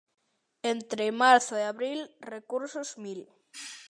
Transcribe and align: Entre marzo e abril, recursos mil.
Entre 0.73 1.05
marzo 1.23 1.53
e 1.61 1.67
abril, 1.73 1.99
recursos 2.33 2.89
mil. 3.03 3.21